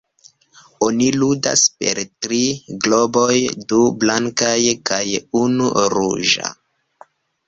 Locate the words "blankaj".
4.05-4.55